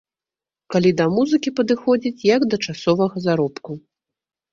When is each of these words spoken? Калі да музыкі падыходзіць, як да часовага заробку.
Калі 0.75 0.91
да 1.01 1.05
музыкі 1.17 1.53
падыходзіць, 1.59 2.13
як 2.29 2.41
да 2.53 2.57
часовага 2.65 3.15
заробку. 3.27 3.71